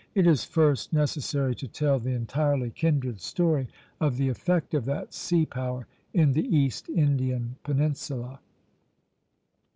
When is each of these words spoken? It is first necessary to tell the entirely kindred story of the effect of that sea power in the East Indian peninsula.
It 0.15 0.25
is 0.25 0.45
first 0.45 0.93
necessary 0.93 1.53
to 1.53 1.67
tell 1.67 1.99
the 1.99 2.09
entirely 2.15 2.71
kindred 2.71 3.21
story 3.21 3.67
of 3.99 4.17
the 4.17 4.29
effect 4.29 4.73
of 4.73 4.85
that 4.85 5.13
sea 5.13 5.45
power 5.45 5.85
in 6.11 6.31
the 6.33 6.47
East 6.57 6.89
Indian 6.89 7.57
peninsula. 7.63 8.39